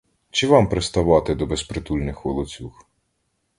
Чи 0.31 0.47
вам 0.47 0.69
приставати 0.69 1.35
до 1.35 1.45
безпритульних 1.47 2.25
волоцюг? 2.25 2.85